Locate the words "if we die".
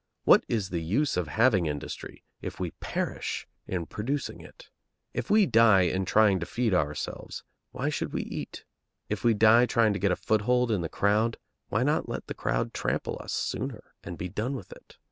5.13-5.81, 9.09-9.67